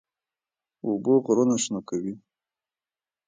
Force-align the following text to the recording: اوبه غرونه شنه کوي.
اوبه 0.85 1.13
غرونه 1.25 1.55
شنه 1.63 1.79
کوي. 1.89 2.13